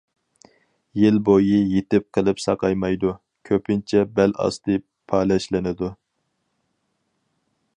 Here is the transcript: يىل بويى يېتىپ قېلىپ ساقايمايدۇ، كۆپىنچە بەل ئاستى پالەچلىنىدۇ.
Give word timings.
يىل 0.99 1.19
بويى 1.25 1.59
يېتىپ 1.73 2.07
قېلىپ 2.17 2.41
ساقايمايدۇ، 2.45 3.11
كۆپىنچە 3.49 4.01
بەل 4.21 4.33
ئاستى 4.45 4.79
پالەچلىنىدۇ. 5.13 5.91